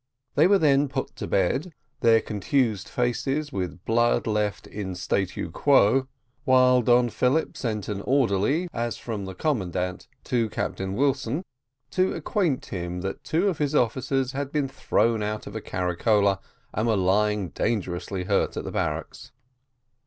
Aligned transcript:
They 0.33 0.47
were 0.47 0.57
then 0.57 0.87
put 0.87 1.15
to 1.17 1.27
bed, 1.27 1.75
their 1.99 2.21
contused 2.21 2.89
faces 2.89 3.53
with 3.53 3.69
the 3.73 3.77
blood, 3.85 4.25
left 4.25 4.65
in 4.65 4.95
statu 4.95 5.51
quo, 5.51 6.07
while 6.43 6.81
Don 6.81 7.07
Philip 7.11 7.55
sent 7.55 7.87
an 7.87 8.01
orderly, 8.01 8.67
as 8.73 8.97
from 8.97 9.25
the 9.25 9.35
commandant, 9.35 10.07
to 10.23 10.49
Captain 10.49 10.95
Wilson, 10.95 11.43
to 11.91 12.15
acquaint 12.15 12.65
him 12.65 13.01
that 13.01 13.23
two 13.23 13.47
of 13.47 13.59
his 13.59 13.75
officers 13.75 14.31
had 14.31 14.51
been 14.51 14.67
thrown 14.67 15.21
out 15.21 15.45
of 15.45 15.55
a 15.55 15.61
caricola, 15.61 16.39
and 16.73 16.87
were 16.87 16.97
lying 16.97 17.49
dangerously 17.49 18.23
hurt 18.23 18.57
at 18.57 18.63
the 18.63 18.71
barracks. 18.71 19.31